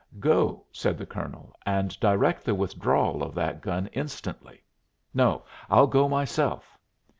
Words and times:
"Go," 0.19 0.65
said 0.71 0.97
the 0.97 1.05
colonel, 1.05 1.53
"and 1.63 1.99
direct 1.99 2.43
the 2.43 2.55
withdrawal 2.55 3.21
of 3.21 3.35
that 3.35 3.61
gun 3.61 3.85
instantly. 3.93 4.63
No 5.13 5.43
I'll 5.69 5.85
go 5.85 6.09
myself." 6.09 6.75